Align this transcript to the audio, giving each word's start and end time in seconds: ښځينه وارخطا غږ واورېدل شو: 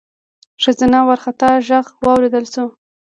ښځينه 0.61 0.99
وارخطا 1.07 1.49
غږ 1.67 1.87
واورېدل 2.05 2.45
شو: 2.53 2.65